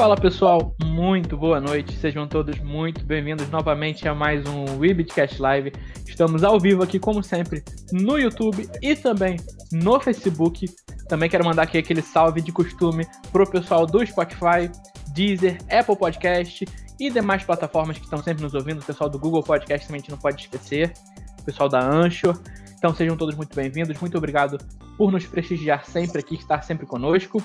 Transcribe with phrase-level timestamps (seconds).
[0.00, 5.74] Fala pessoal, muito boa noite, sejam todos muito bem-vindos novamente a mais um Webcast Live.
[6.08, 7.62] Estamos ao vivo aqui, como sempre,
[7.92, 9.36] no YouTube e também
[9.70, 10.64] no Facebook.
[11.06, 14.70] Também quero mandar aqui aquele salve de costume pro pessoal do Spotify,
[15.12, 16.66] Deezer, Apple Podcast
[16.98, 18.80] e demais plataformas que estão sempre nos ouvindo.
[18.80, 20.94] O pessoal do Google Podcast também a gente não pode esquecer,
[21.40, 22.40] o pessoal da Anchor.
[22.78, 24.56] Então sejam todos muito bem-vindos, muito obrigado
[24.96, 27.42] por nos prestigiar sempre aqui, estar sempre conosco.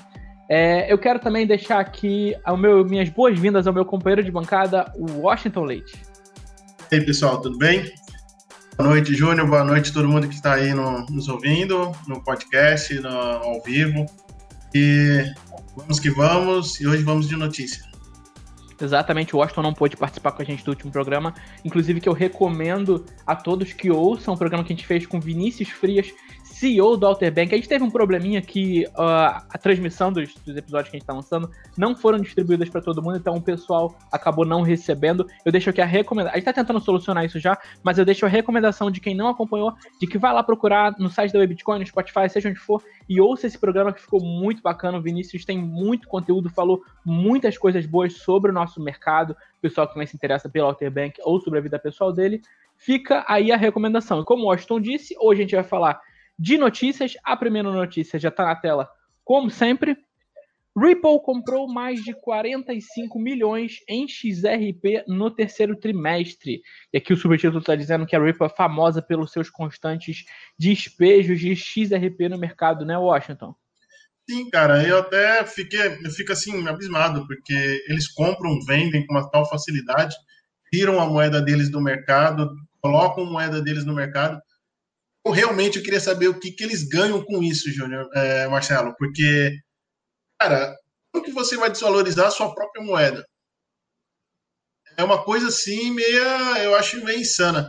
[0.48, 5.22] É, eu quero também deixar aqui meu, minhas boas-vindas ao meu companheiro de bancada, o
[5.22, 6.00] Washington Leite.
[6.92, 7.92] E aí, pessoal, tudo bem?
[8.78, 9.48] Boa noite, Júnior.
[9.48, 13.62] Boa noite a todo mundo que está aí no, nos ouvindo, no podcast, no, ao
[13.64, 14.06] vivo.
[14.74, 15.24] E
[15.76, 16.80] vamos que vamos.
[16.80, 17.84] E hoje vamos de notícia.
[18.80, 21.34] Exatamente, o Washington não pôde participar com a gente do último programa.
[21.64, 25.20] Inclusive, que eu recomendo a todos que ouçam o programa que a gente fez com
[25.20, 26.14] Vinícius Frias
[26.56, 27.54] CEO do Outer Bank.
[27.54, 31.04] A gente teve um probleminha que uh, a transmissão dos, dos, episódios que a gente
[31.04, 35.28] está lançando não foram distribuídas para todo mundo, então o pessoal acabou não recebendo.
[35.44, 36.34] Eu deixo aqui a recomendação.
[36.34, 39.28] A gente está tentando solucionar isso já, mas eu deixo a recomendação de quem não
[39.28, 42.82] acompanhou, de que vá lá procurar no site da Webitcoin, no Spotify, seja onde for,
[43.10, 44.98] e ouça esse programa que ficou muito bacana.
[44.98, 49.94] O Vinícius tem muito conteúdo, falou muitas coisas boas sobre o nosso mercado, pessoal que
[49.94, 52.42] também se interessa pelo Outer Bank ou sobre a vida pessoal dele.
[52.78, 54.22] Fica aí a recomendação.
[54.22, 56.00] E como o Washington disse, hoje a gente vai falar
[56.38, 57.14] de notícias.
[57.24, 58.90] A primeira notícia já está na tela,
[59.24, 59.98] como sempre.
[60.78, 66.62] Ripple comprou mais de 45 milhões em XRP no terceiro trimestre.
[66.92, 70.26] E aqui o subtítulo está dizendo que a Ripple é famosa pelos seus constantes
[70.60, 73.56] despejos de XRP no mercado, né, Washington?
[74.30, 77.54] Sim, cara, eu até fiquei, eu fico assim, abismado, porque
[77.88, 80.14] eles compram, vendem com uma tal facilidade,
[80.74, 82.52] tiram a moeda deles do mercado,
[82.82, 84.42] colocam a moeda deles no mercado
[85.32, 89.58] realmente eu queria saber o que, que eles ganham com isso, Júnior, é, Marcelo, porque,
[90.40, 90.76] cara,
[91.12, 93.26] como que você vai desvalorizar a sua própria moeda?
[94.98, 97.68] É uma coisa assim, meia, eu acho meio insana.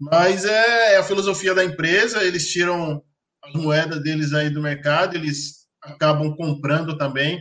[0.00, 3.02] Mas é, é a filosofia da empresa, eles tiram
[3.42, 7.40] as moedas deles aí do mercado, eles acabam comprando também.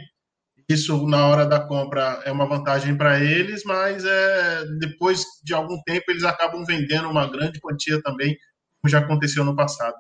[0.70, 5.82] Isso, na hora da compra, é uma vantagem para eles, mas é, depois de algum
[5.84, 8.38] tempo eles acabam vendendo uma grande quantia também
[8.82, 9.96] como já aconteceu no passado.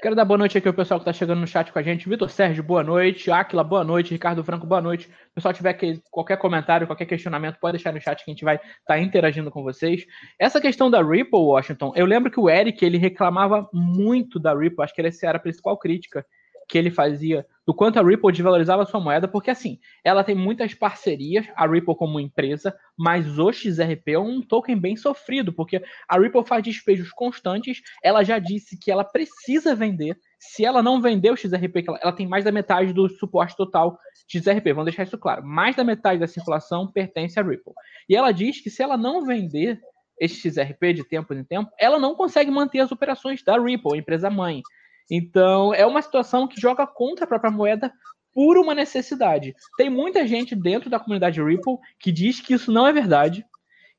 [0.00, 2.08] Quero dar boa noite aqui ao pessoal que está chegando no chat com a gente.
[2.08, 3.32] Vitor Sérgio, boa noite.
[3.32, 4.12] Aquila, boa noite.
[4.12, 5.08] Ricardo Franco, boa noite.
[5.08, 8.32] Se o pessoal tiver que, qualquer comentário, qualquer questionamento, pode deixar no chat que a
[8.32, 10.06] gente vai estar tá interagindo com vocês.
[10.38, 14.84] Essa questão da Ripple, Washington, eu lembro que o Eric ele reclamava muito da Ripple,
[14.84, 16.24] acho que essa era a principal crítica
[16.68, 20.72] que ele fazia do quanto a Ripple desvalorizava sua moeda, porque assim, ela tem muitas
[20.72, 26.18] parcerias, a Ripple como empresa, mas o XRP é um token bem sofrido, porque a
[26.18, 31.30] Ripple faz despejos constantes, ela já disse que ela precisa vender, se ela não vender
[31.30, 35.18] o XRP, ela, ela tem mais da metade do suporte total XRP, vamos deixar isso
[35.18, 37.72] claro, mais da metade da circulação pertence à Ripple.
[38.08, 39.78] E ela diz que se ela não vender
[40.20, 44.30] esse XRP de tempo em tempo, ela não consegue manter as operações da Ripple, empresa
[44.30, 44.62] mãe.
[45.10, 47.92] Então, é uma situação que joga contra a própria moeda
[48.34, 49.54] por uma necessidade.
[49.76, 53.44] Tem muita gente dentro da comunidade Ripple que diz que isso não é verdade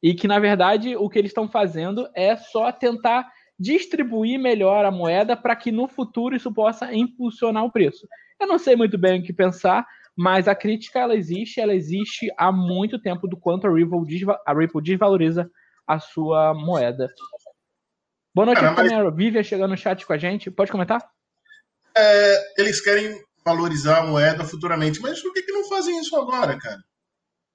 [0.01, 4.91] e que, na verdade, o que eles estão fazendo é só tentar distribuir melhor a
[4.91, 8.07] moeda para que no futuro isso possa impulsionar o preço.
[8.39, 12.31] Eu não sei muito bem o que pensar, mas a crítica ela existe, ela existe
[12.37, 15.51] há muito tempo do quanto a Ripple, desva a Ripple desvaloriza
[15.85, 17.09] a sua moeda.
[18.33, 19.15] Boa noite, Cara, mas...
[19.15, 20.51] Vivian chegando no chat com a gente.
[20.51, 21.01] Pode comentar?
[21.95, 26.57] É, eles querem valorizar a moeda futuramente, mas por que, que não fazem isso agora,
[26.57, 26.79] cara?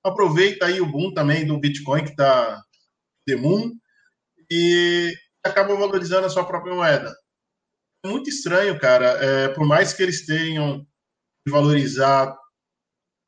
[0.04, 2.62] Aproveita aí o boom também do Bitcoin, que está
[3.26, 3.72] de moon,
[4.50, 7.14] e acaba valorizando a sua própria moeda.
[8.04, 9.06] É muito estranho, cara.
[9.24, 10.84] É, por mais que eles tenham
[11.44, 12.36] que valorizar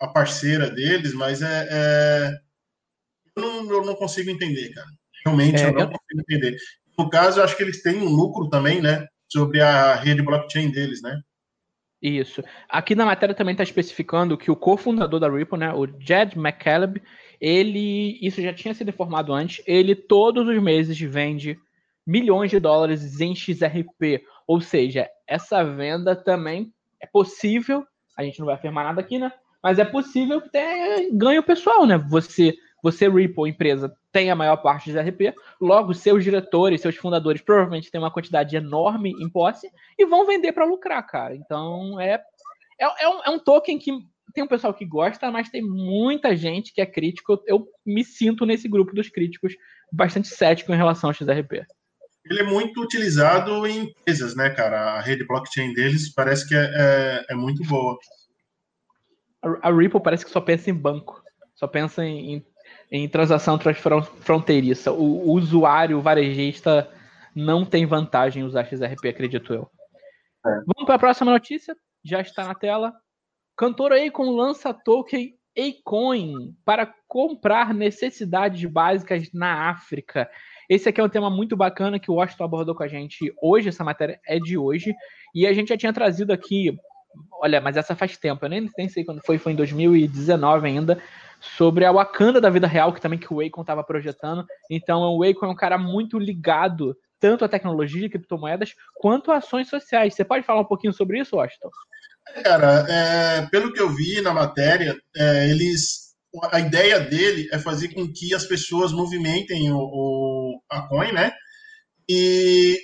[0.01, 2.31] a parceira deles, mas é, é...
[3.35, 4.87] Eu, não, eu, não, consigo entender, cara.
[5.25, 5.89] Realmente é, eu não eu...
[5.89, 6.57] consigo entender.
[6.99, 9.07] No caso, eu acho que eles têm um lucro também, né?
[9.31, 11.21] Sobre a rede blockchain deles, né?
[12.01, 12.43] Isso.
[12.69, 17.03] Aqui na matéria também está especificando que o cofundador da Ripple, né, o Jed McCaleb,
[17.41, 21.59] ele, isso já tinha sido informado antes, ele todos os meses vende
[22.07, 24.23] milhões de dólares em XRP.
[24.47, 27.85] Ou seja, essa venda também é possível,
[28.17, 29.33] a gente não vai afirmar nada aqui, né?
[29.63, 31.99] Mas é possível que tenha ganho pessoal, né?
[31.99, 37.41] Você você, Ripple, empresa, tem a maior parte de RP, logo seus diretores, seus fundadores
[37.41, 39.69] provavelmente têm uma quantidade enorme em posse
[39.99, 41.35] e vão vender para lucrar, cara.
[41.35, 42.21] Então é,
[42.81, 43.93] é, é, um, é um token que
[44.33, 47.43] tem um pessoal que gosta, mas tem muita gente que é crítico.
[47.47, 49.55] Eu me sinto nesse grupo dos críticos
[49.91, 51.65] bastante cético em relação ao XRP.
[52.29, 54.95] Ele é muito utilizado em empresas, né, cara?
[54.95, 57.97] A rede blockchain deles parece que é, é, é muito boa.
[59.43, 61.23] A, a Ripple parece que só pensa em banco,
[61.55, 62.47] só pensa em, em,
[62.91, 64.93] em transação transfronteiriça.
[64.93, 66.91] O, o usuário varejista
[67.35, 69.71] não tem vantagem em usar XRP, acredito eu.
[70.47, 70.51] É.
[70.51, 72.93] Vamos para a próxima notícia, já está na tela.
[73.57, 80.31] Cantor Akon lança token Acoin para comprar necessidades básicas na África.
[80.69, 83.71] Esse aqui é um tema muito bacana que o Washington abordou com a gente hoje.
[83.71, 84.95] Essa matéria é de hoje.
[85.35, 86.77] E a gente já tinha trazido aqui.
[87.41, 91.03] Olha, mas essa faz tempo, eu nem, nem sei quando foi, foi em 2019 ainda,
[91.41, 94.45] sobre a Wakanda da vida real, que também que o Akon estava projetando.
[94.71, 99.39] Então, o Akon é um cara muito ligado tanto à tecnologia de criptomoedas quanto a
[99.39, 100.15] ações sociais.
[100.15, 101.71] Você pode falar um pouquinho sobre isso, Washington?
[102.43, 106.07] Cara, é, pelo que eu vi na matéria, é, eles
[106.53, 111.33] a ideia dele é fazer com que as pessoas movimentem o, o a coin, né?
[112.09, 112.79] E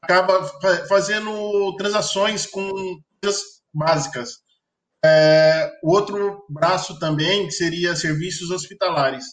[0.00, 0.44] acaba
[0.88, 2.70] fazendo transações com
[3.20, 3.42] coisas
[3.74, 4.40] básicas.
[5.04, 9.24] É, o outro braço também seria serviços hospitalares.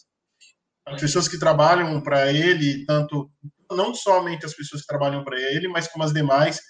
[0.86, 3.30] As pessoas que trabalham para ele, tanto
[3.70, 6.60] não somente as pessoas que trabalham para ele, mas como as demais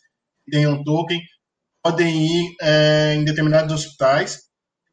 [0.45, 1.21] que tenham token,
[1.83, 4.47] podem ir é, em determinados hospitais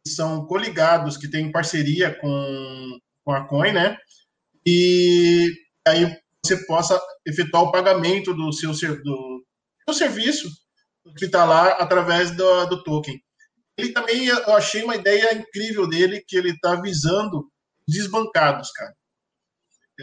[0.06, 3.98] que são coligados, que têm parceria com, com a Coin, né?
[4.66, 5.50] E
[5.88, 9.46] aí você possa efetuar o pagamento do seu, do,
[9.88, 10.50] do serviço
[11.06, 13.18] hospitalar através do, do token.
[13.78, 17.50] Ele também, eu achei uma ideia incrível dele, que ele está visando
[17.88, 18.94] desbancados, cara.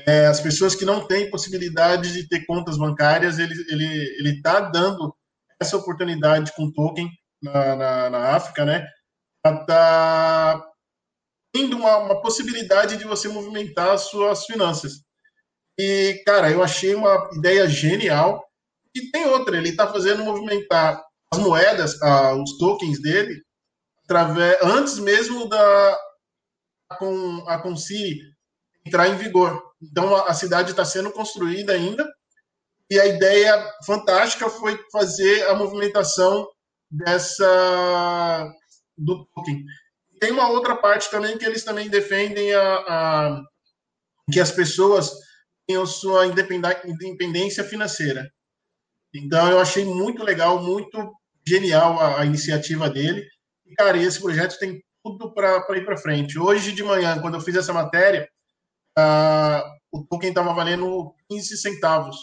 [0.07, 3.87] É, as pessoas que não têm possibilidade de ter contas bancárias, ele está ele,
[4.19, 5.15] ele tá dando
[5.61, 7.09] essa oportunidade com token
[7.43, 8.87] na, na, na África, né?
[9.45, 10.65] Está
[11.53, 15.03] tendo uma, uma, possibilidade de você movimentar as suas finanças.
[15.79, 18.45] E, cara, eu achei uma ideia genial.
[18.95, 21.03] E tem outra, ele está fazendo movimentar
[21.33, 23.41] as moedas, ah, os tokens dele,
[24.11, 25.99] através, antes mesmo da
[26.99, 28.19] com a Consiri
[28.85, 29.63] entrar em vigor.
[29.81, 32.09] Então a, a cidade está sendo construída ainda
[32.91, 36.49] e a ideia fantástica foi fazer a movimentação
[36.91, 38.53] dessa
[38.99, 39.65] do token.
[40.19, 43.43] Tem uma outra parte também que eles também defendem a, a
[44.33, 45.13] que as pessoas
[45.67, 48.29] tenham sua independência financeira.
[49.15, 51.13] Então eu achei muito legal, muito
[51.47, 53.25] genial a, a iniciativa dele.
[53.71, 56.39] E cara, esse projeto tem tudo para ir para frente.
[56.39, 58.29] Hoje de manhã, quando eu fiz essa matéria,
[58.99, 59.63] uh,
[59.93, 62.17] o token estava valendo 15 centavos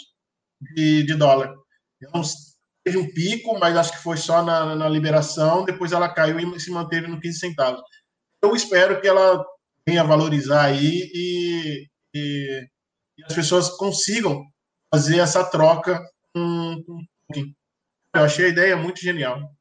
[0.76, 1.56] de, de dólar.
[2.84, 6.60] Teve um pico, mas acho que foi só na, na liberação, depois ela caiu e
[6.60, 7.82] se manteve no 15 centavos.
[8.42, 9.44] Eu espero que ela
[9.88, 12.68] venha valorizar aí e, e,
[13.18, 14.44] e as pessoas consigam
[14.94, 16.02] fazer essa troca
[16.34, 17.42] com, com
[18.16, 19.57] Eu achei a ideia muito genial.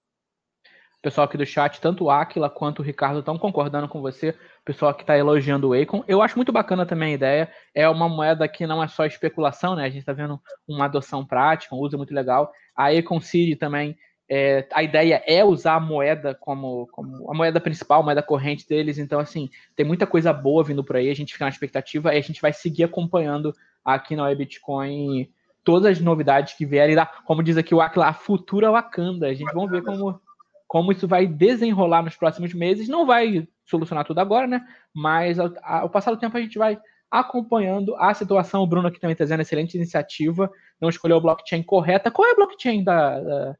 [1.06, 4.34] O pessoal aqui do chat, tanto o Aquila quanto o Ricardo estão concordando com você
[4.64, 6.02] pessoal que está elogiando o Akon.
[6.08, 7.52] Eu acho muito bacana também a ideia.
[7.72, 9.84] É uma moeda que não é só especulação, né?
[9.84, 12.50] A gente está vendo uma adoção prática, um uso muito legal.
[12.76, 13.96] A Akon City também,
[14.28, 18.68] é, a ideia é usar a moeda como, como a moeda principal, a moeda corrente
[18.68, 18.98] deles.
[18.98, 21.08] Então, assim, tem muita coisa boa vindo por aí.
[21.08, 23.54] A gente fica na expectativa e a gente vai seguir acompanhando
[23.84, 25.30] aqui na Bitcoin
[25.62, 26.96] todas as novidades que vierem.
[27.24, 29.28] Como diz aqui o Aquila, a futura Wakanda.
[29.28, 30.20] A gente vai ver como
[30.66, 32.88] como isso vai desenrolar nos próximos meses.
[32.88, 34.66] Não vai solucionar tudo agora, né?
[34.94, 36.78] Mas ao, passar do tempo a gente vai
[37.10, 38.62] acompanhando a situação.
[38.62, 40.50] O Bruno aqui também está excelente iniciativa.
[40.80, 42.10] Não escolheu a blockchain correta.
[42.10, 43.56] Qual é a blockchain da, da,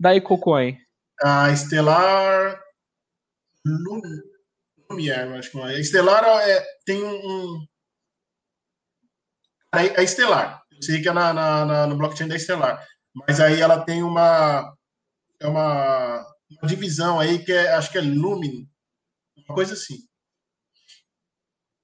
[0.00, 0.78] da EcoCoin?
[1.22, 2.60] A Estelar
[4.90, 5.62] Lumière, acho que é.
[5.62, 7.66] A Estelar é, tem um.
[9.72, 10.62] A, a Estelar.
[10.70, 12.84] Eu sei que é na, na, na, no blockchain da Estelar.
[13.14, 14.74] Mas aí ela tem uma.
[15.40, 18.68] É uma, uma divisão aí que é, acho que é Lumin,
[19.36, 19.98] uma coisa assim.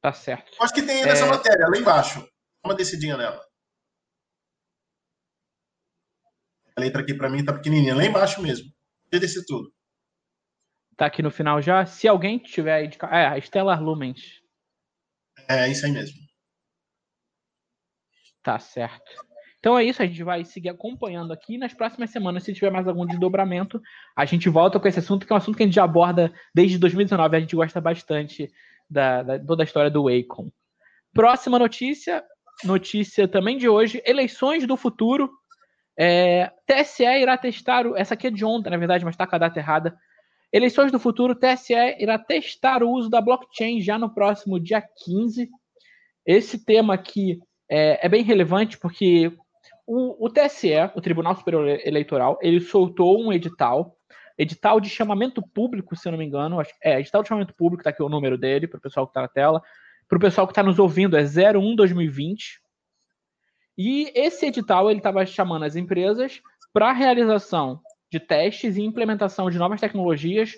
[0.00, 0.56] Tá certo.
[0.60, 1.28] Acho que tem nessa é...
[1.28, 2.20] matéria, lá embaixo.
[2.20, 3.42] Dá uma descidinha nela.
[6.76, 8.70] A letra aqui para mim tá pequenininha, lá embaixo mesmo.
[9.10, 9.72] Deixa descer tudo.
[10.96, 11.86] Tá aqui no final já.
[11.86, 12.98] Se alguém tiver aí de...
[13.10, 14.42] É, a Stellar Lumens.
[15.48, 16.18] É, isso aí mesmo.
[18.42, 19.10] Tá certo.
[19.64, 21.56] Então é isso, a gente vai seguir acompanhando aqui.
[21.56, 23.80] Nas próximas semanas, se tiver mais algum desdobramento,
[24.14, 26.30] a gente volta com esse assunto, que é um assunto que a gente já aborda
[26.54, 27.34] desde 2019.
[27.34, 28.52] A gente gosta bastante
[28.90, 30.50] da, da toda a história do Wacom.
[31.14, 32.22] Próxima notícia,
[32.62, 35.30] notícia também de hoje: eleições do futuro.
[35.98, 37.86] É, TSE irá testar.
[37.96, 39.96] Essa aqui é de ontem, na verdade, mas está com a data errada.
[40.52, 45.48] Eleições do futuro, TSE irá testar o uso da blockchain já no próximo dia 15.
[46.26, 49.32] Esse tema aqui é, é bem relevante porque
[49.86, 53.96] o, o TSE, o Tribunal Superior Eleitoral, ele soltou um edital
[54.36, 56.60] edital de chamamento público, se eu não me engano.
[56.82, 59.22] É, edital de chamamento público, tá aqui o número dele, para o pessoal que está
[59.22, 59.62] na tela.
[60.08, 62.60] Para o pessoal que está nos ouvindo, é 01 2020.
[63.76, 66.40] E esse edital ele estava chamando as empresas
[66.72, 70.54] para realização de testes e implementação de novas tecnologias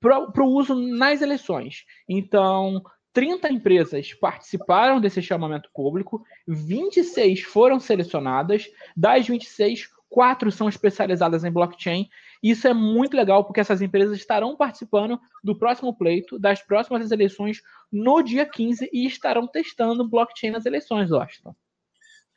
[0.00, 1.84] para o uso nas eleições.
[2.08, 2.82] Então,
[3.18, 11.50] 30 empresas participaram desse chamamento público, 26 foram selecionadas, das 26, quatro são especializadas em
[11.50, 12.08] blockchain.
[12.40, 17.60] Isso é muito legal porque essas empresas estarão participando do próximo pleito, das próximas eleições,
[17.90, 21.50] no dia 15 e estarão testando blockchain nas eleições, Austin.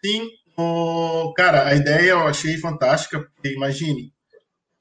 [0.04, 4.12] Sim, oh, cara, a ideia eu achei fantástica, porque imagine,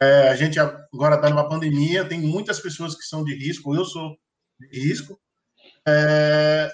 [0.01, 3.85] é, a gente agora está numa pandemia, tem muitas pessoas que são de risco, eu
[3.85, 4.17] sou
[4.59, 5.21] de risco,
[5.87, 6.71] é,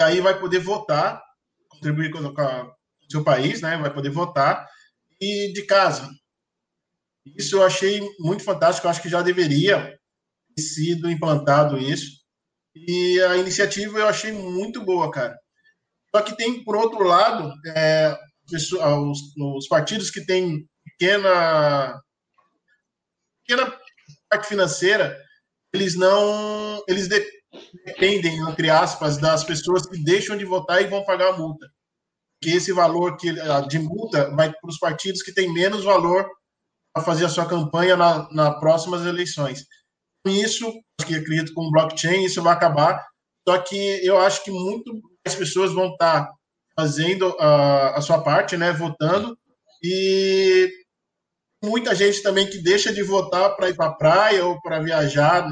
[0.00, 1.22] aí vai poder votar,
[1.68, 2.74] contribuir com, o
[3.10, 3.76] seu país, né?
[3.76, 4.66] Vai poder votar
[5.20, 6.08] e de casa.
[7.36, 8.86] Isso eu achei muito fantástico.
[8.86, 9.98] Eu acho que já deveria
[10.54, 12.22] ter sido implantado isso.
[12.74, 15.38] E a iniciativa eu achei muito boa, cara.
[16.14, 18.16] Só que tem, por outro lado, é,
[18.52, 18.72] os,
[19.36, 22.00] os, partidos que têm pequena,
[23.46, 23.78] pequena
[24.28, 25.18] parte financeira,
[25.72, 26.84] eles não.
[26.86, 27.08] Eles
[27.84, 31.66] dependem, entre aspas, das pessoas que deixam de votar e vão pagar a multa.
[32.42, 33.32] Que esse valor que,
[33.68, 36.28] de multa vai para os partidos que têm menos valor
[36.92, 39.64] para fazer a sua campanha nas na próximas eleições.
[40.24, 40.72] Com isso,
[41.06, 43.04] que acredito com o blockchain, isso vai acabar.
[43.46, 44.92] Só que eu acho que muito
[45.24, 46.30] mais pessoas vão estar
[46.76, 49.36] fazendo a, a sua parte, né, votando,
[49.82, 50.70] e
[51.62, 55.46] muita gente também que deixa de votar para ir para a praia ou para viajar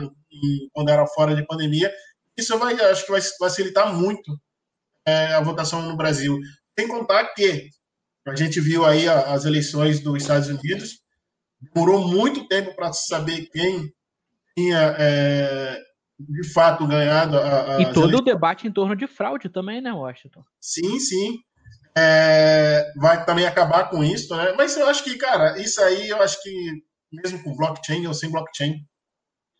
[0.72, 1.92] quando era fora de pandemia.
[2.36, 4.38] Isso vai, acho que vai facilitar muito
[5.06, 6.38] é, a votação no Brasil.
[6.78, 7.68] Sem contar que
[8.26, 11.00] a gente viu aí as eleições dos Estados Unidos,
[11.60, 13.92] demorou muito tempo para saber quem
[14.56, 15.80] tinha é,
[16.18, 17.36] de fato ganhado.
[17.36, 18.20] A, a, e todo eleições.
[18.20, 20.44] o debate em torno de fraude também, né, Washington?
[20.60, 21.38] Sim, sim.
[21.96, 24.54] É, vai também acabar com isso, né?
[24.56, 28.30] Mas eu acho que, cara, isso aí eu acho que, mesmo com blockchain ou sem
[28.30, 28.76] blockchain,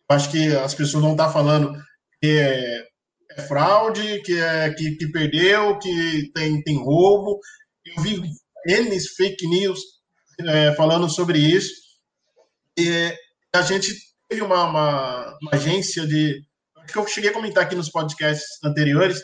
[0.09, 1.73] acho que as pessoas não estão tá falando
[2.21, 2.87] que é,
[3.31, 7.39] é, fraude, que, é, que, que, perdeu, que tem, tem roubo.
[7.85, 8.21] Eu vi
[8.65, 9.79] N fake news
[10.39, 11.73] é, falando sobre isso.
[12.77, 13.13] E
[13.53, 13.93] a gente
[14.29, 16.41] teve uma, uma, uma agência de.
[16.77, 19.21] Acho que eu cheguei a comentar aqui nos podcasts anteriores.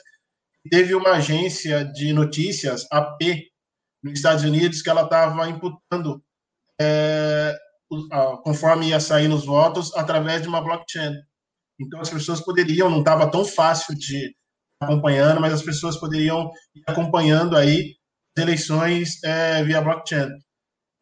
[0.69, 3.21] Teve uma agência de notícias, AP,
[4.03, 6.21] nos Estados Unidos, que ela estava imputando
[6.79, 7.57] é,
[8.43, 11.13] conforme ia sair nos votos, através de uma blockchain.
[11.79, 14.35] Então, as pessoas poderiam, não estava tão fácil de
[14.81, 17.95] acompanhando, mas as pessoas poderiam ir acompanhando aí
[18.37, 20.29] as eleições é, via blockchain.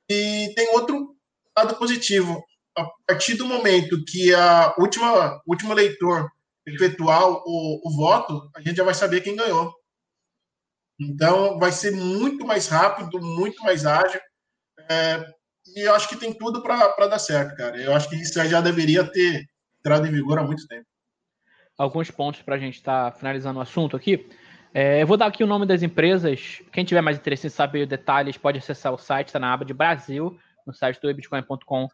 [0.09, 1.15] E tem outro
[1.57, 2.43] lado positivo.
[2.77, 6.29] A partir do momento que a última último eleitor
[6.65, 9.73] efetuar o, o voto, a gente já vai saber quem ganhou.
[10.99, 14.19] Então, vai ser muito mais rápido, muito mais ágil.
[14.89, 15.23] É,
[15.75, 17.77] e eu acho que tem tudo para dar certo, cara.
[17.77, 19.45] Eu acho que isso já deveria ter
[19.79, 20.85] entrado em vigor há muito tempo.
[21.77, 24.27] Alguns pontos para a gente estar tá finalizando o assunto aqui.
[24.73, 26.61] É, eu vou dar aqui o nome das empresas.
[26.71, 29.73] Quem tiver mais interesse em saber detalhes pode acessar o site, está na aba de
[29.73, 31.89] Brasil, no site do bitcoin.com.br.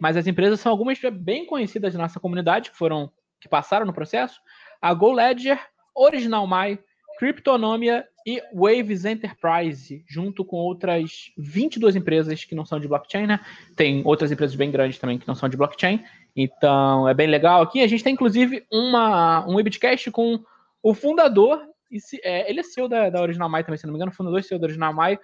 [0.00, 3.92] Mas as empresas são algumas bem conhecidas da nossa comunidade, que foram que passaram no
[3.92, 4.38] processo.
[4.80, 5.58] A GoLedger,
[5.94, 6.78] Original My,
[7.18, 13.40] Cryptonomia e Waves Enterprise, junto com outras 22 empresas que não são de blockchain, né?
[13.74, 16.04] Tem outras empresas bem grandes também que não são de blockchain.
[16.36, 17.80] Então é bem legal aqui.
[17.80, 20.42] A gente tem inclusive uma, um webcast com
[20.82, 21.62] o fundador,
[21.98, 24.40] se, é, ele é CEO da, da Original My também, se não me engano, fundador
[24.40, 25.18] e CEO da Original My,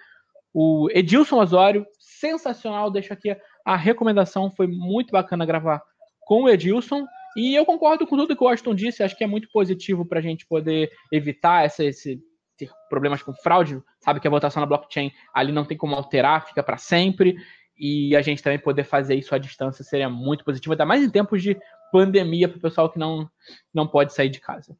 [0.53, 1.85] o Edilson Osório.
[1.99, 4.51] Sensacional, deixo aqui a recomendação.
[4.51, 5.81] Foi muito bacana gravar
[6.21, 7.05] com o Edilson.
[7.37, 10.17] E eu concordo com tudo que o Washington disse, acho que é muito positivo para
[10.17, 12.19] a gente poder evitar essa, esse
[12.57, 16.47] ter problemas com fraude, sabe que a votação na blockchain ali não tem como alterar,
[16.47, 17.35] fica para sempre,
[17.77, 21.09] e a gente também poder fazer isso à distância seria muito positivo, ainda mais em
[21.09, 21.57] tempos de
[21.91, 23.29] pandemia para o pessoal que não,
[23.73, 24.75] não pode sair de casa.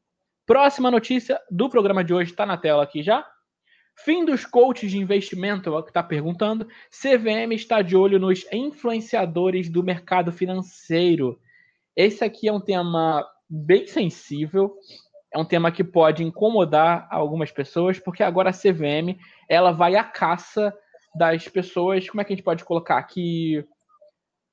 [0.46, 3.26] Próxima notícia do programa de hoje está na tela aqui já.
[4.00, 6.68] Fim dos coaches de investimento, é o que está perguntando.
[6.90, 11.40] CVM está de olho nos influenciadores do mercado financeiro.
[11.96, 14.76] Esse aqui é um tema bem sensível,
[15.38, 20.04] é um tema que pode incomodar algumas pessoas, porque agora a CVM ela vai à
[20.04, 20.74] caça
[21.16, 23.64] das pessoas, como é que a gente pode colocar aqui?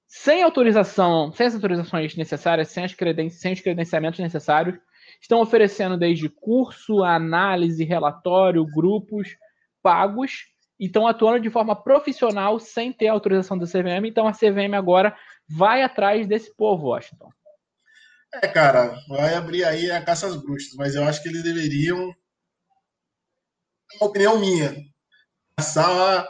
[0.06, 4.78] Sem autorização, sem as autorizações necessárias, sem, as creden sem os credenciamentos necessários,
[5.20, 9.36] estão oferecendo desde curso, análise, relatório, grupos
[9.82, 10.44] pagos
[10.78, 14.06] e estão atuando de forma profissional sem ter autorização da CVM.
[14.06, 15.16] Então a CVM agora
[15.48, 17.30] vai atrás desse povo, Washington.
[18.42, 22.14] É, cara, vai abrir aí a caça às bruxas, mas eu acho que eles deveriam,
[24.00, 24.74] uma opinião minha,
[25.56, 26.26] caçar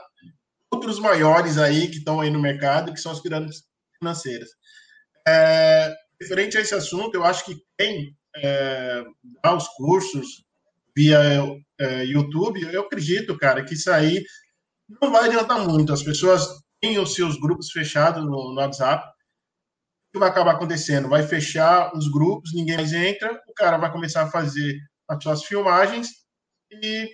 [0.71, 3.65] outros maiores aí que estão aí no mercado, que são as pirâmides
[3.99, 4.51] financeiras.
[5.27, 9.05] É, referente a esse assunto, eu acho que quem é,
[9.43, 10.45] dá os cursos
[10.95, 11.19] via
[11.79, 14.25] é, YouTube, eu acredito, cara, que isso aí
[15.01, 15.93] não vai adiantar muito.
[15.93, 16.47] As pessoas
[16.81, 19.14] têm os seus grupos fechados no, no WhatsApp.
[20.15, 21.09] Que vai acabar acontecendo?
[21.09, 24.79] Vai fechar os grupos, ninguém mais entra, o cara vai começar a fazer
[25.09, 26.09] as suas filmagens
[26.71, 27.11] e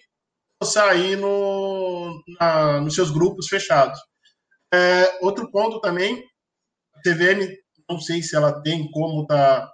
[0.62, 3.98] sair no, na, nos seus grupos fechados.
[4.70, 6.22] É, outro ponto também,
[6.94, 7.56] a TVM,
[7.88, 9.72] não sei se ela tem como tá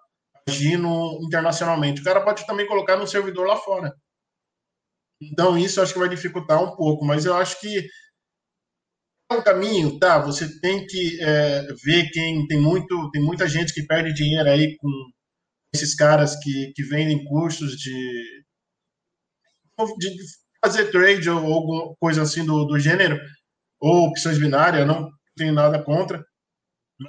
[0.49, 2.03] agindo internacionalmente.
[2.03, 3.93] O cara pode também colocar no servidor lá fora.
[5.21, 7.89] Então, isso acho que vai dificultar um pouco, mas eu acho que
[9.33, 10.19] um caminho, tá?
[10.19, 14.77] Você tem que é, ver quem tem muito, tem muita gente que perde dinheiro aí
[14.77, 14.89] com
[15.75, 18.45] esses caras que, que vendem cursos de,
[19.99, 20.17] de
[20.65, 23.21] fazer trade ou alguma coisa assim do, do gênero,
[23.81, 26.25] ou opções binárias, não tenho nada contra,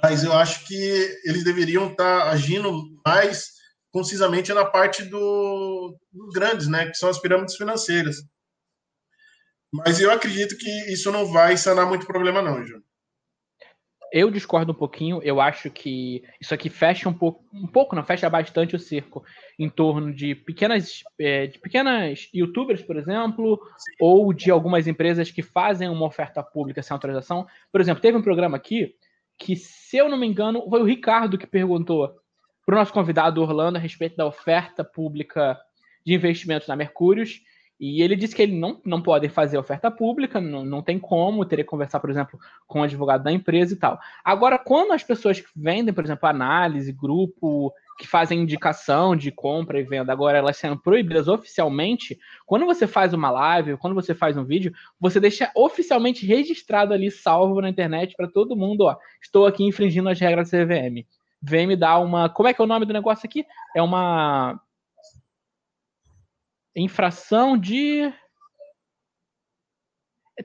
[0.02, 0.74] mas eu acho que
[1.24, 2.70] eles deveriam estar tá agindo
[3.06, 3.46] mais
[3.90, 8.16] concisamente na parte do, dos grandes, né, que são as pirâmides financeiras.
[9.72, 12.82] Mas eu acredito que isso não vai sanar muito problema, não, Júnior.
[14.10, 15.20] Eu discordo um pouquinho.
[15.22, 19.22] Eu acho que isso aqui fecha um pouco, um pouco não fecha bastante o cerco
[19.58, 23.92] em torno de pequenas, é, de pequenas YouTubers, por exemplo, Sim.
[24.00, 27.46] ou de algumas empresas que fazem uma oferta pública sem autorização.
[27.70, 28.94] Por exemplo, teve um programa aqui
[29.38, 32.16] que, se eu não me engano, foi o Ricardo que perguntou
[32.64, 35.58] para o nosso convidado Orlando a respeito da oferta pública
[36.04, 37.40] de investimentos na Mercúrios.
[37.80, 41.44] E ele disse que ele não, não pode fazer oferta pública, não, não tem como,
[41.44, 44.00] teria que conversar, por exemplo, com o advogado da empresa e tal.
[44.24, 49.78] Agora, quando as pessoas que vendem, por exemplo, análise, grupo, que fazem indicação de compra
[49.78, 54.36] e venda, agora elas sendo proibidas oficialmente, quando você faz uma live, quando você faz
[54.36, 59.46] um vídeo, você deixa oficialmente registrado ali, salvo na internet para todo mundo, ó, estou
[59.46, 61.06] aqui infringindo as regras da CVM.
[61.40, 62.28] Vem me dar uma.
[62.28, 63.46] Como é que é o nome do negócio aqui?
[63.74, 64.60] É uma
[66.80, 68.12] infração de.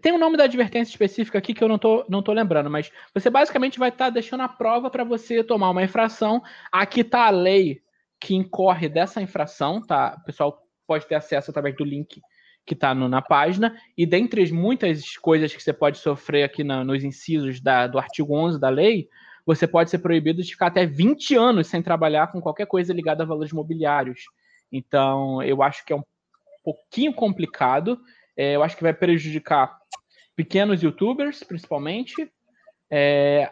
[0.01, 2.69] Tem o um nome da advertência específica aqui que eu não tô, não tô lembrando,
[2.69, 6.41] mas você basicamente vai estar tá deixando a prova para você tomar uma infração.
[6.71, 7.81] Aqui está a lei
[8.19, 10.17] que incorre dessa infração, tá?
[10.19, 12.21] O pessoal pode ter acesso através do link
[12.65, 13.75] que está na página.
[13.97, 17.99] E dentre as muitas coisas que você pode sofrer aqui na, nos incisos da, do
[17.99, 19.09] artigo 11 da lei,
[19.45, 23.23] você pode ser proibido de ficar até 20 anos sem trabalhar com qualquer coisa ligada
[23.23, 24.21] a valores mobiliários.
[24.71, 26.03] Então, eu acho que é um
[26.63, 27.99] pouquinho complicado.
[28.35, 29.77] É, eu acho que vai prejudicar
[30.35, 32.31] pequenos youtubers, principalmente.
[32.89, 33.51] É,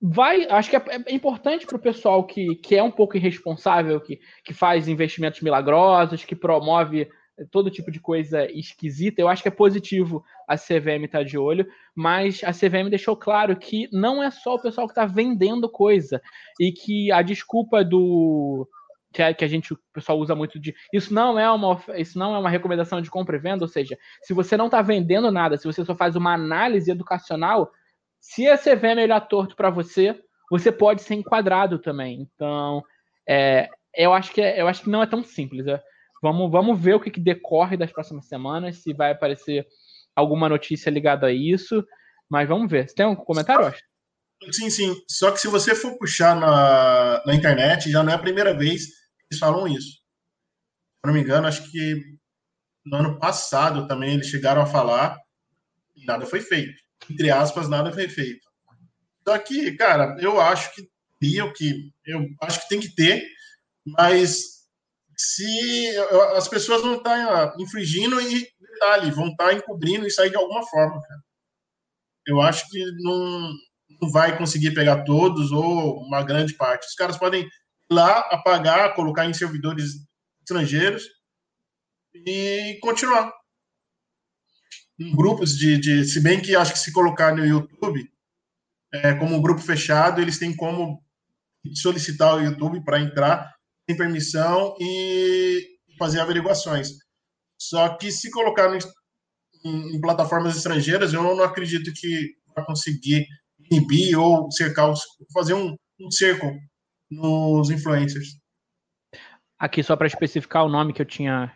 [0.00, 4.00] vai, acho que é, é importante para o pessoal que, que é um pouco irresponsável,
[4.00, 7.08] que, que faz investimentos milagrosos, que promove
[7.50, 9.20] todo tipo de coisa esquisita.
[9.20, 13.16] Eu acho que é positivo a CVM estar tá de olho, mas a CVM deixou
[13.16, 16.20] claro que não é só o pessoal que está vendendo coisa
[16.58, 18.68] e que a desculpa do
[19.18, 22.16] que a, que a gente, o pessoal usa muito de isso não é uma isso
[22.16, 25.32] não é uma recomendação de compra e venda, ou seja, se você não está vendendo
[25.32, 27.68] nada, se você só faz uma análise educacional,
[28.20, 30.16] se a CV é melhor torto para você,
[30.48, 32.28] você pode ser enquadrado também.
[32.32, 32.80] Então,
[33.28, 35.66] é, eu acho que é, eu acho que não é tão simples.
[35.66, 35.82] É.
[36.22, 39.66] Vamos, vamos ver o que, que decorre das próximas semanas, se vai aparecer
[40.14, 41.84] alguma notícia ligada a isso.
[42.30, 42.88] Mas vamos ver.
[42.88, 43.82] Você tem um comentário, acho?
[44.52, 44.94] Sim, sim.
[45.10, 48.98] Só que se você for puxar na, na internet, já não é a primeira vez
[49.30, 49.90] eles falam isso.
[49.90, 52.02] Se eu não me engano, acho que
[52.84, 55.18] no ano passado também eles chegaram a falar
[55.96, 56.80] e nada foi feito.
[57.10, 58.46] Entre aspas, nada foi feito.
[59.26, 60.88] Só que, cara, eu acho que
[61.20, 61.92] teria que.
[62.04, 63.22] Eu acho que tem que ter,
[63.86, 64.58] mas
[65.16, 65.96] se
[66.36, 71.00] as pessoas vão estar infringindo e, detalhe, vão estar encobrindo isso aí de alguma forma,
[71.02, 71.20] cara.
[72.26, 73.52] Eu acho que não
[74.00, 76.86] não vai conseguir pegar todos ou uma grande parte.
[76.86, 77.48] Os caras podem
[77.90, 79.92] lá apagar, colocar em servidores
[80.40, 81.04] estrangeiros
[82.14, 83.32] e continuar.
[84.98, 88.10] Em grupos de, de, Se bem que acho que se colocar no YouTube,
[88.92, 91.02] é, como um grupo fechado, eles têm como
[91.74, 93.54] solicitar o YouTube para entrar
[93.88, 96.90] sem permissão e fazer averiguações.
[97.58, 98.78] Só que se colocar no,
[99.64, 103.26] em, em, plataformas estrangeiras, eu não acredito que vai conseguir
[103.70, 104.92] inibir ou cercar,
[105.32, 106.46] fazer um, um cerco
[107.10, 108.38] nos influencers.
[109.58, 111.52] Aqui, só para especificar o nome que eu tinha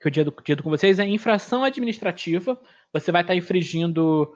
[0.00, 2.58] que eu tinha dito com vocês, é infração administrativa.
[2.90, 4.34] Você vai estar infringindo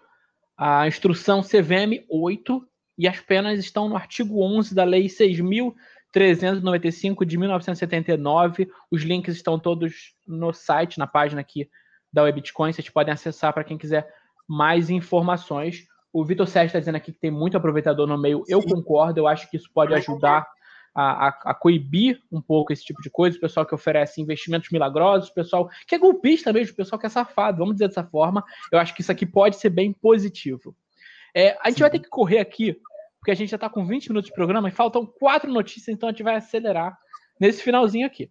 [0.59, 7.38] a instrução CVM 8, e as penas estão no artigo 11 da Lei 6.395 de
[7.38, 8.69] 1979.
[8.90, 11.71] Os links estão todos no site, na página aqui
[12.12, 12.73] da Webitcoin.
[12.73, 14.09] Vocês podem acessar para quem quiser
[14.47, 15.88] mais informações.
[16.14, 18.44] O Vitor Sérgio está dizendo aqui que tem muito aproveitador no meio.
[18.46, 20.46] Eu concordo, eu acho que isso pode ajudar
[20.94, 24.70] a, a, a, coibir um pouco esse tipo de coisa, o pessoal que oferece investimentos
[24.70, 28.05] milagrosos, o pessoal que é golpista mesmo, o pessoal que é safado, vamos dizer dessa
[28.05, 28.44] forma.
[28.70, 30.77] Eu acho que isso aqui pode ser bem positivo.
[31.35, 31.83] É, a gente Sim.
[31.83, 32.79] vai ter que correr aqui,
[33.18, 36.09] porque a gente já está com 20 minutos de programa e faltam quatro notícias, então
[36.09, 36.96] a gente vai acelerar
[37.40, 38.31] nesse finalzinho aqui.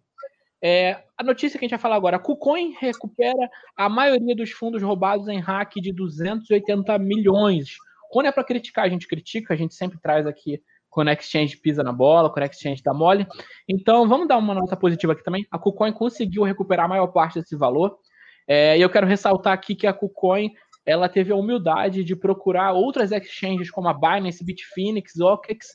[0.66, 4.50] É, a notícia que a gente vai falar agora: a KuCoin recupera a maioria dos
[4.50, 7.76] fundos roubados em hack de 280 milhões.
[8.10, 11.58] Quando é para criticar, a gente critica, a gente sempre traz aqui quando a Exchange
[11.58, 13.26] pisa na bola, quando a Exchange dá mole.
[13.68, 15.46] Então, vamos dar uma nota positiva aqui também.
[15.50, 17.98] A KuCoin conseguiu recuperar a maior parte desse valor.
[18.48, 20.50] É, e eu quero ressaltar aqui que a KuCoin
[20.86, 25.74] ela teve a humildade de procurar outras exchanges como a Binance, Bitfinex, OKEx,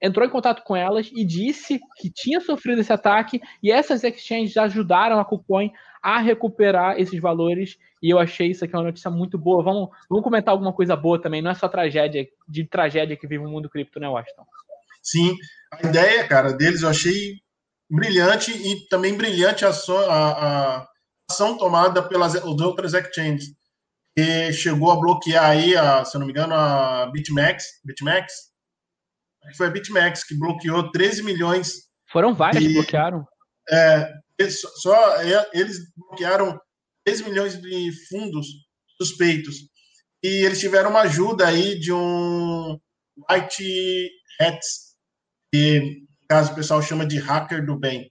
[0.00, 4.56] entrou em contato com elas e disse que tinha sofrido esse ataque e essas exchanges
[4.56, 9.36] ajudaram a KuCoin a recuperar esses valores e eu achei isso aqui uma notícia muito
[9.36, 9.62] boa.
[9.62, 13.44] Vamos, vamos comentar alguma coisa boa também, não é só tragédia, de tragédia que vive
[13.44, 14.46] o mundo cripto, né, Washington?
[15.02, 15.36] Sim,
[15.72, 17.40] a ideia, cara, deles eu achei
[17.90, 20.88] brilhante e também brilhante a, a, a
[21.30, 23.56] ação tomada pelas outras exchanges
[24.16, 28.47] que chegou a bloquear aí, a, se eu não me engano, a BitMEX, BitMEX,
[29.56, 31.88] foi a BitMEX que bloqueou 13 milhões.
[32.10, 33.26] Foram várias de, que bloquearam.
[33.70, 34.12] É,
[34.48, 35.22] só
[35.52, 36.58] eles bloquearam
[37.04, 38.46] 13 milhões de fundos
[39.00, 39.56] suspeitos.
[40.22, 42.78] E eles tiveram uma ajuda aí de um
[43.30, 44.96] White Hats,
[45.52, 48.10] que no caso o pessoal chama de hacker do bem.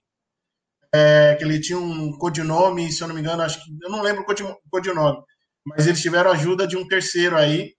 [0.92, 4.00] É, que ele tinha um codinome, se eu não me engano, acho que eu não
[4.00, 5.22] lembro o codinome,
[5.66, 7.74] mas eles tiveram ajuda de um terceiro aí,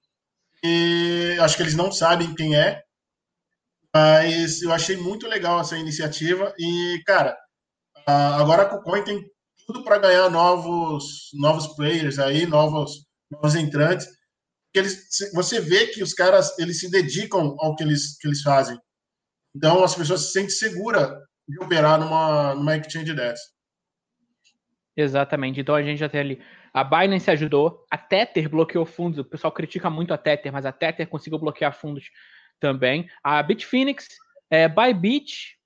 [0.64, 2.84] e acho que eles não sabem quem é,
[3.96, 7.38] mas eu achei muito legal essa iniciativa e, cara,
[8.06, 9.24] agora a KuCoin tem
[9.66, 14.08] tudo para ganhar novos, novos players aí, novos, novos entrantes.
[14.74, 18.80] Eles, você vê que os caras eles se dedicam ao que eles, que eles fazem.
[19.56, 21.10] Então as pessoas se sentem seguras
[21.48, 23.42] de operar numa, numa exchange dessa.
[24.96, 25.60] Exatamente.
[25.60, 26.42] Então a gente já tem ali
[26.74, 29.20] a Binance ajudou, a Tether bloqueou fundos.
[29.20, 32.06] O pessoal critica muito a Tether, mas a Tether conseguiu bloquear fundos
[32.60, 33.10] também.
[33.24, 34.08] A Bitfinex,
[34.50, 35.58] é, Bybit,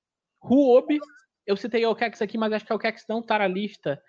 [0.43, 0.99] Huobi.
[1.45, 4.01] Eu citei o OKEx aqui, mas acho que o OKEx não está na lista.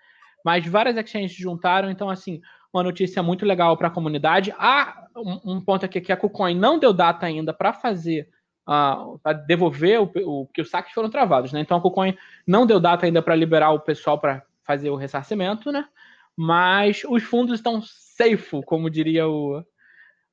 [0.43, 4.53] Mas várias exchanges juntaram, então, assim, uma notícia muito legal para a comunidade.
[4.57, 8.29] Ah, um, um, ponto aqui que a KuCoin não deu data ainda para fazer,
[8.67, 10.11] uh, para devolver o,
[10.43, 11.61] o que os saques foram travados, né?
[11.61, 15.71] Então a KuCoin não deu data ainda para liberar o pessoal para fazer o ressarcimento,
[15.71, 15.87] né?
[16.35, 19.63] mas os fundos estão safe, como diria o,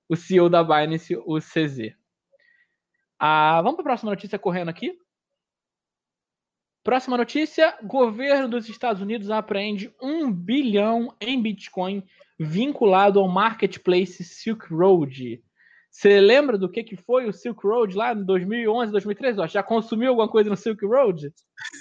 [0.08, 1.94] o CEO da Binance, o CZ.
[3.24, 4.98] Ah, vamos para a próxima notícia correndo aqui.
[6.82, 12.02] Próxima notícia: governo dos Estados Unidos apreende um bilhão em Bitcoin
[12.36, 15.40] vinculado ao marketplace Silk Road.
[15.88, 19.46] Você lembra do que, que foi o Silk Road lá em 2011, 2013?
[19.46, 21.32] Já consumiu alguma coisa no Silk Road?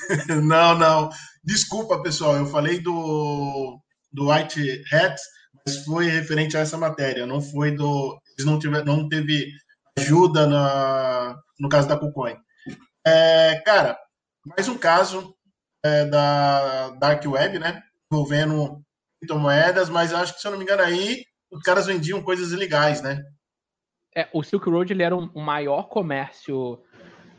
[0.45, 1.10] não, não.
[1.43, 2.36] Desculpa, pessoal.
[2.36, 3.80] Eu falei do
[4.13, 5.23] do White Hats,
[5.65, 8.21] mas foi referente a essa matéria, não foi do.
[8.38, 9.51] Eles não, tiver, não teve
[9.97, 12.38] ajuda na, no caso da KuCoin.
[13.06, 13.97] É, cara,
[14.45, 15.36] mais um caso
[15.84, 17.82] é, da Dark Web, né?
[18.12, 18.82] Envolvendo
[19.19, 23.01] criptomoedas, mas acho que, se eu não me engano, aí os caras vendiam coisas ilegais,
[23.01, 23.23] né?
[24.15, 26.80] É, o Silk Road ele era o maior comércio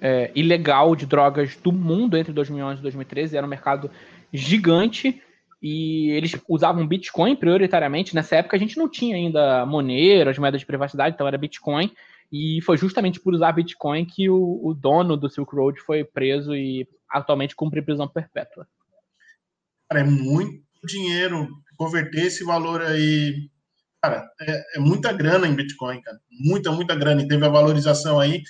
[0.00, 3.36] é, ilegal de drogas do mundo entre 2011 e 2013.
[3.36, 3.90] Era um mercado
[4.32, 5.22] gigante
[5.62, 8.14] e eles usavam Bitcoin prioritariamente.
[8.14, 11.92] Nessa época a gente não tinha ainda Monero, as moedas de privacidade, então era Bitcoin.
[12.32, 16.54] E foi justamente por usar Bitcoin que o, o dono do Silk Road foi preso
[16.56, 18.66] e atualmente cumpre prisão perpétua.
[19.90, 23.50] Cara, é muito dinheiro converter esse valor aí.
[24.02, 26.18] Cara, é, é muita grana em Bitcoin, cara.
[26.30, 27.20] Muita, muita grana.
[27.20, 28.42] E teve a valorização aí.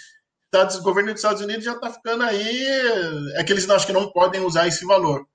[0.54, 2.64] O governo dos Estados Unidos já está ficando aí.
[3.34, 5.26] É que eles acham que não podem usar esse valor.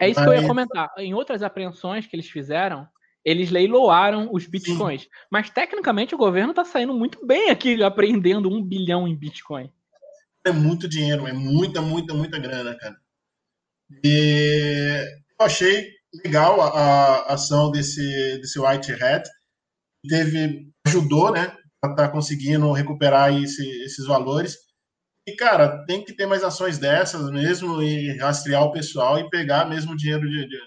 [0.00, 0.28] É isso Mas...
[0.28, 0.90] que eu ia comentar.
[0.98, 2.88] Em outras apreensões que eles fizeram,
[3.24, 5.02] eles leiloaram os bitcoins.
[5.02, 5.08] Sim.
[5.30, 9.70] Mas tecnicamente o governo está saindo muito bem aqui apreendendo um bilhão em bitcoin.
[10.46, 12.96] É muito dinheiro, é muita, muita, muita grana, cara.
[14.04, 15.04] E
[15.38, 15.90] eu achei
[16.24, 18.02] legal a, a ação desse,
[18.38, 19.28] desse White Hat.
[20.08, 21.54] Teve, ajudou, né?
[21.82, 24.56] A estar tá conseguindo recuperar esse, esses valores.
[25.26, 29.66] E, cara, tem que ter mais ações dessas mesmo e rastrear o pessoal e pegar
[29.68, 30.58] mesmo o dinheiro de, de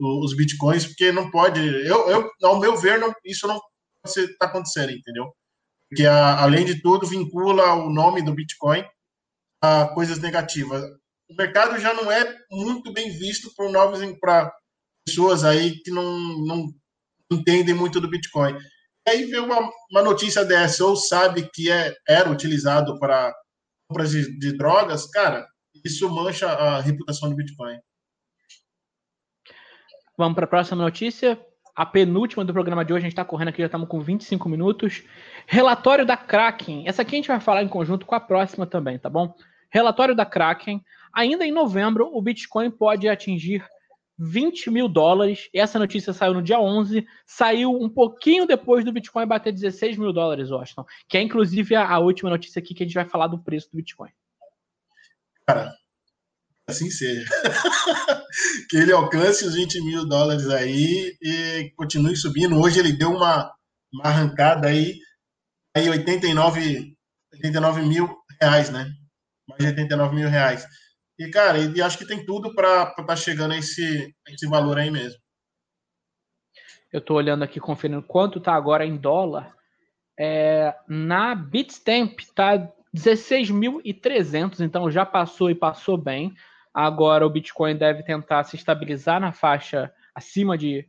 [0.00, 1.60] os bitcoins, porque não pode.
[1.60, 3.60] Eu, eu ao meu ver, não, isso não
[4.06, 5.30] está acontecendo, entendeu?
[5.94, 8.84] que além de tudo vincula o nome do Bitcoin
[9.62, 10.84] a coisas negativas.
[11.28, 14.52] O mercado já não é muito bem visto por novos para
[15.04, 16.72] pessoas aí que não, não
[17.30, 18.56] entendem muito do Bitcoin.
[19.06, 23.34] E aí vê uma, uma notícia dessa ou sabe que é, era utilizado para
[23.88, 25.46] compras de, de drogas, cara,
[25.84, 27.78] isso mancha a reputação do Bitcoin.
[30.20, 31.40] Vamos para a próxima notícia.
[31.74, 34.50] A penúltima do programa de hoje, a gente está correndo aqui, já estamos com 25
[34.50, 35.02] minutos.
[35.46, 36.86] Relatório da Kraken.
[36.86, 39.34] Essa aqui a gente vai falar em conjunto com a próxima também, tá bom?
[39.70, 40.84] Relatório da Kraken.
[41.14, 43.64] Ainda em novembro, o Bitcoin pode atingir
[44.18, 45.48] 20 mil dólares.
[45.54, 50.12] Essa notícia saiu no dia 11, saiu um pouquinho depois do Bitcoin bater 16 mil
[50.12, 53.38] dólares, Washington, que é inclusive a, última notícia aqui que a gente vai falar do
[53.38, 54.10] preço do Bitcoin.
[55.46, 55.72] Cara,
[56.70, 57.24] assim seja.
[58.68, 62.58] que ele alcance os 20 mil dólares aí e continue subindo.
[62.58, 63.52] Hoje ele deu uma,
[63.92, 64.98] uma arrancada aí,
[65.76, 66.94] aí 89,
[67.34, 68.08] 89 mil
[68.40, 68.90] reais, né?
[69.48, 70.66] Mais de 89 mil reais.
[71.18, 74.78] E, cara, e acho que tem tudo para estar tá chegando a esse, esse valor
[74.78, 75.18] aí mesmo.
[76.92, 79.54] Eu estou olhando aqui, conferindo quanto está agora em dólar.
[80.18, 82.56] É, na Bitstamp está
[82.94, 86.34] 16.300, então já passou e passou bem.
[86.72, 90.86] Agora o Bitcoin deve tentar se estabilizar na faixa acima de,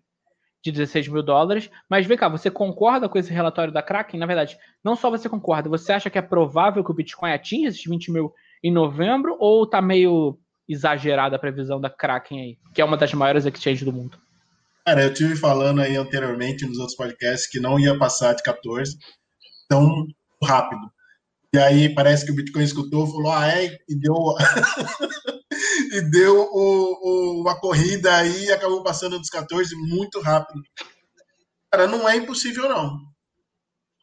[0.63, 1.70] de 16 mil dólares.
[1.89, 4.20] Mas vem cá, você concorda com esse relatório da Kraken?
[4.20, 7.70] Na verdade, não só você concorda, você acha que é provável que o Bitcoin atinja
[7.70, 12.82] esses 20 mil em novembro ou tá meio exagerada a previsão da Kraken aí, que
[12.82, 14.17] é uma das maiores exchanges do mundo?
[14.86, 18.98] Cara, eu tive falando aí anteriormente nos outros podcasts que não ia passar de 14
[19.67, 20.08] tão
[20.44, 20.82] rápido.
[21.54, 24.16] E aí parece que o Bitcoin escutou, falou, ah, é, e deu,
[25.92, 30.62] e deu o, o, uma corrida aí e acabou passando dos 14 muito rápido.
[31.70, 32.98] Cara, não é impossível, não.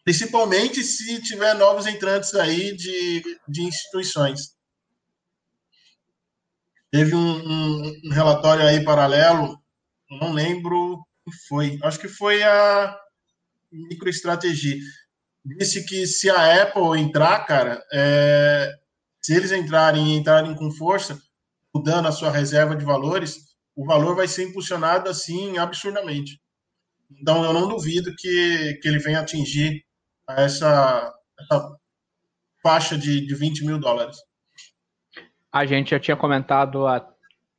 [0.04, 4.56] Principalmente se tiver novos entrantes aí de, de instituições.
[6.90, 9.58] Teve um, um, um relatório aí paralelo,
[10.10, 10.98] não lembro
[11.48, 12.98] foi, acho que foi a
[13.70, 14.76] MicroEstratégia.
[15.56, 18.70] Disse que se a Apple entrar, cara, é,
[19.22, 21.18] se eles entrarem e entrarem com força,
[21.74, 23.36] mudando a sua reserva de valores,
[23.74, 26.40] o valor vai ser impulsionado assim absurdamente.
[27.10, 29.84] Então eu não duvido que, que ele venha atingir
[30.28, 31.76] essa, essa
[32.62, 34.16] faixa de, de 20 mil dólares.
[35.50, 37.08] A gente já tinha comentado há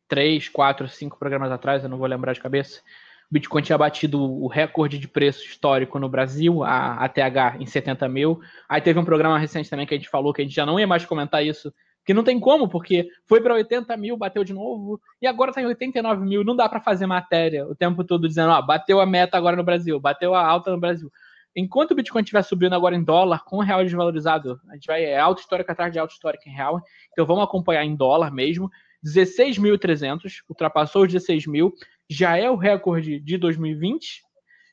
[0.07, 2.81] três, quatro, cinco programas atrás, eu não vou lembrar de cabeça.
[3.29, 8.07] O Bitcoin tinha batido o recorde de preço histórico no Brasil, a ATH, em 70
[8.09, 8.39] mil.
[8.67, 10.79] Aí teve um programa recente também que a gente falou que a gente já não
[10.79, 11.71] ia mais comentar isso,
[12.03, 15.61] que não tem como, porque foi para 80 mil, bateu de novo, e agora está
[15.61, 16.43] em 89 mil.
[16.43, 19.63] Não dá para fazer matéria o tempo todo dizendo, ó, bateu a meta agora no
[19.63, 21.11] Brasil, bateu a alta no Brasil
[21.55, 25.03] enquanto o Bitcoin estiver subindo agora em dólar, com o real desvalorizado, a gente vai
[25.03, 28.69] é alta histórica atrás de alta histórica em real, então vamos acompanhar em dólar mesmo.
[29.05, 31.73] 16.300, ultrapassou os 16 mil,
[32.09, 34.21] já é o recorde de 2020.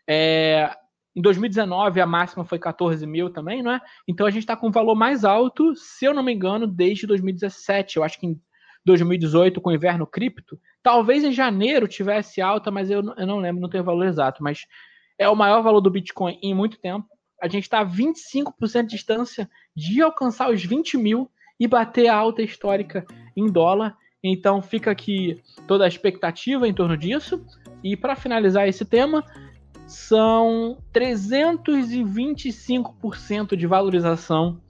[0.08, 0.70] É,
[1.14, 3.80] em 2019 a máxima foi 14 mil também, não é?
[4.06, 7.06] Então a gente está com um valor mais alto, se eu não me engano, desde
[7.06, 7.96] 2017.
[7.96, 8.40] Eu acho que em
[8.84, 13.60] 2018, com o inverno cripto, talvez em janeiro tivesse alta, mas eu, eu não lembro,
[13.60, 14.66] não tenho o valor exato, mas
[15.18, 17.06] é o maior valor do Bitcoin em muito tempo.
[17.42, 22.14] A gente está a 25% de distância de alcançar os 20 mil e bater a
[22.14, 23.04] alta histórica
[23.36, 23.96] em dólar.
[24.28, 27.46] Então fica aqui toda a expectativa em torno disso.
[27.82, 29.24] E para finalizar esse tema,
[29.86, 34.60] são 325% de valorização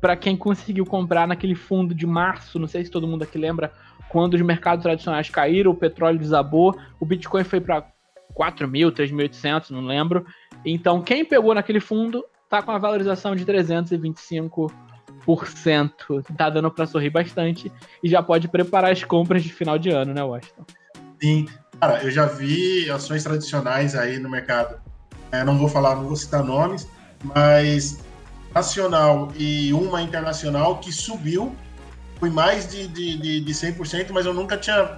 [0.00, 2.58] para quem conseguiu comprar naquele fundo de março.
[2.58, 3.72] Não sei se todo mundo aqui lembra,
[4.08, 7.86] quando os mercados tradicionais caíram, o petróleo desabou, o Bitcoin foi para
[8.34, 10.26] 4 mil, 3.800, não lembro.
[10.64, 14.72] Então, quem pegou naquele fundo tá com a valorização de 325%.
[16.36, 17.70] Tá dando para sorrir bastante
[18.02, 20.64] e já pode preparar as compras de final de ano, né, Washington?
[21.20, 21.48] Sim.
[21.80, 24.80] Cara, eu já vi ações tradicionais aí no mercado.
[25.30, 26.86] É, não vou falar, não vou citar nomes,
[27.24, 28.00] mas
[28.54, 31.56] nacional e uma internacional que subiu
[32.20, 34.96] foi mais de, de, de, de 100%, mas eu nunca tinha,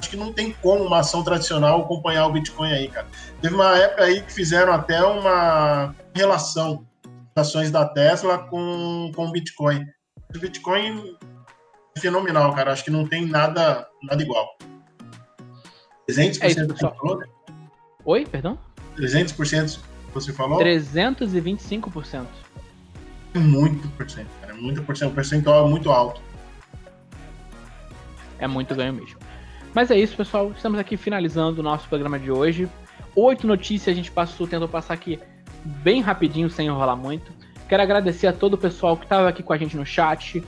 [0.00, 3.06] acho que não tem como uma ação tradicional acompanhar o Bitcoin aí, cara.
[3.40, 6.84] Teve uma época aí que fizeram até uma relação
[7.36, 9.84] ações da Tesla com, com o Bitcoin.
[10.34, 11.16] O Bitcoin
[11.96, 12.72] é fenomenal, cara.
[12.72, 14.56] Acho que não tem nada, nada igual.
[16.08, 17.26] 300% é isso, você falou, né?
[18.04, 18.58] Oi, perdão?
[18.96, 19.80] 300%
[20.14, 20.58] você falou?
[20.60, 22.26] 325%.
[23.34, 24.52] É muito por cento, cara.
[24.52, 25.10] É muito por cento.
[25.10, 26.22] Um percentual muito alto.
[28.38, 29.18] É muito ganho mesmo.
[29.74, 30.52] Mas é isso, pessoal.
[30.52, 32.68] Estamos aqui finalizando o nosso programa de hoje.
[33.14, 35.18] Oito notícias a gente passou, tentou passar aqui
[35.82, 37.32] bem rapidinho, sem enrolar muito.
[37.68, 40.42] Quero agradecer a todo o pessoal que estava aqui com a gente no chat.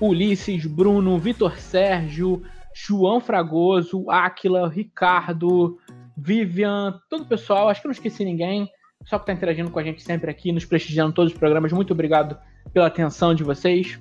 [0.00, 2.42] Ulisses, Bruno, Vitor Sérgio,
[2.74, 5.78] João Fragoso, Áquila, Ricardo,
[6.16, 7.68] Vivian, todo o pessoal.
[7.68, 8.68] Acho que não esqueci ninguém.
[9.00, 11.72] Pessoal que está interagindo com a gente sempre aqui, nos prestigiando todos os programas.
[11.72, 12.38] Muito obrigado
[12.72, 14.00] pela atenção de vocês.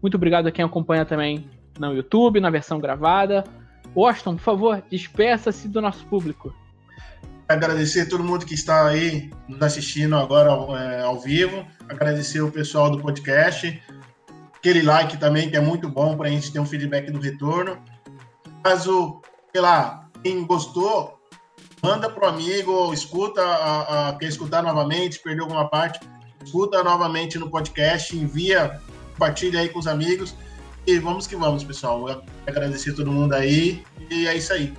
[0.00, 3.44] Muito obrigado a quem acompanha também no YouTube, na versão gravada.
[3.94, 6.54] Washington, por favor, despeça-se do nosso público.
[7.48, 11.64] Agradecer a todo mundo que está aí nos assistindo agora é, ao vivo.
[11.88, 13.80] Agradecer o pessoal do podcast.
[14.56, 17.78] Aquele like também, que é muito bom para a gente ter um feedback do retorno.
[18.64, 21.20] Caso, sei lá, quem gostou,
[21.80, 26.00] manda pro amigo, escuta, a, a, quer escutar novamente, perdeu alguma parte,
[26.44, 28.80] escuta novamente no podcast, envia,
[29.12, 30.34] compartilha aí com os amigos.
[30.84, 32.08] E vamos que vamos, pessoal.
[32.08, 33.84] Eu agradecer a todo mundo aí.
[34.10, 34.74] E é isso aí.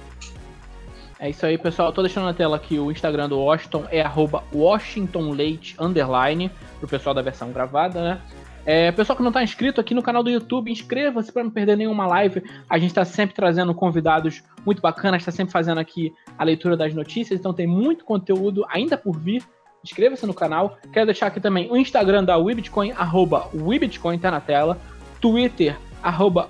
[1.19, 1.91] É isso aí, pessoal.
[1.91, 7.15] Tô deixando na tela aqui o Instagram do Washington, é arroba WashingtonLeite, underline, pro pessoal
[7.15, 8.21] da versão gravada, né?
[8.65, 11.77] É, pessoal que não está inscrito aqui no canal do YouTube, inscreva-se para não perder
[11.77, 12.43] nenhuma live.
[12.69, 16.93] A gente está sempre trazendo convidados muito bacanas, está sempre fazendo aqui a leitura das
[16.93, 19.41] notícias, então tem muito conteúdo ainda por vir.
[19.81, 20.77] Inscreva-se no canal.
[20.91, 24.77] Quero deixar aqui também o Instagram da Webitcoin, arroba Webitcoin, tá na tela.
[25.21, 26.49] Twitter, arroba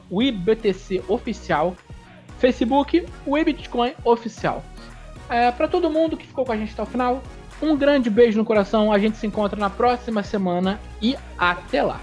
[1.08, 1.76] Oficial.
[2.38, 4.64] Facebook, Webitcoin Oficial.
[5.30, 7.22] É, para todo mundo que ficou com a gente até o final,
[7.62, 8.92] um grande beijo no coração.
[8.92, 12.00] A gente se encontra na próxima semana e até lá.